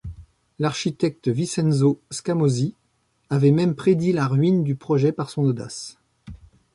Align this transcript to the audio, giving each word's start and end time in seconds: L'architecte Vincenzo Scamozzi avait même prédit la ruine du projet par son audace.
L'architecte 0.57 1.27
Vincenzo 1.27 2.01
Scamozzi 2.09 2.73
avait 3.29 3.51
même 3.51 3.75
prédit 3.75 4.13
la 4.13 4.25
ruine 4.27 4.63
du 4.63 4.73
projet 4.73 5.11
par 5.11 5.29
son 5.29 5.43
audace. 5.43 5.99